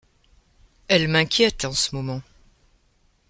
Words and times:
Elle 0.87 1.07
m’inquiète, 1.07 1.63
en 1.63 1.73
ce 1.73 1.95
moment... 1.95 2.23